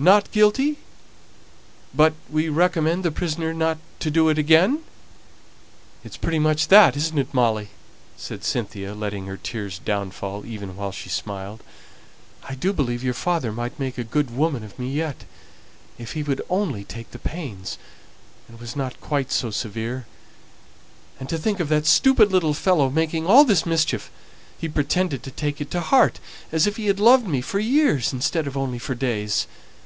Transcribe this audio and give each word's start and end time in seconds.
"Not 0.00 0.30
guilty, 0.30 0.78
but 1.92 2.12
we 2.30 2.48
recommend 2.48 3.04
the 3.04 3.10
prisoner 3.10 3.52
not 3.52 3.78
to 3.98 4.12
do 4.12 4.28
it 4.28 4.38
again. 4.38 4.84
It's 6.04 6.16
pretty 6.16 6.38
much 6.38 6.68
that, 6.68 6.96
isn't 6.96 7.18
it, 7.18 7.34
Molly?" 7.34 7.70
said 8.16 8.44
Cynthia, 8.44 8.94
letting 8.94 9.26
her 9.26 9.36
tears 9.36 9.80
downfall, 9.80 10.46
even 10.46 10.76
while 10.76 10.92
she 10.92 11.08
smiled. 11.08 11.64
"I 12.48 12.54
do 12.54 12.72
believe 12.72 13.02
your 13.02 13.12
father 13.12 13.50
might 13.50 13.80
make 13.80 13.98
a 13.98 14.04
good 14.04 14.30
woman 14.30 14.62
of 14.62 14.78
me 14.78 14.88
yet, 14.88 15.24
if 15.98 16.12
he 16.12 16.22
would 16.22 16.42
only 16.48 16.84
take 16.84 17.10
the 17.10 17.18
pains, 17.18 17.76
and 18.46 18.60
wasn't 18.60 19.00
quite 19.00 19.32
so 19.32 19.50
severe. 19.50 20.06
And 21.18 21.28
to 21.28 21.38
think 21.38 21.58
of 21.58 21.68
that 21.70 21.86
stupid 21.86 22.30
little 22.30 22.54
fellow 22.54 22.88
making 22.88 23.26
all 23.26 23.42
this 23.42 23.66
mischief! 23.66 24.12
He 24.58 24.68
pretended 24.68 25.24
to 25.24 25.32
take 25.32 25.60
it 25.60 25.72
to 25.72 25.80
heart, 25.80 26.20
as 26.52 26.68
if 26.68 26.76
he 26.76 26.86
had 26.86 27.00
loved 27.00 27.26
me 27.26 27.40
for 27.40 27.58
years 27.58 28.12
instead 28.12 28.46
of 28.46 28.56
only 28.56 28.78
for 28.78 28.94
days. 28.94 29.48